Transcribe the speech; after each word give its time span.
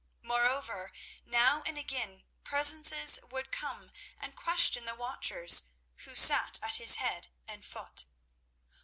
Moreover, 0.23 0.91
now 1.27 1.61
and 1.61 1.77
again 1.77 2.23
presences 2.43 3.19
would 3.29 3.51
come 3.51 3.91
and 4.19 4.35
question 4.35 4.85
the 4.85 4.95
watchers 4.95 5.65
who 5.97 6.15
sat 6.15 6.57
at 6.63 6.77
his 6.77 6.95
head 6.95 7.27
and 7.47 7.63
foot. 7.63 8.05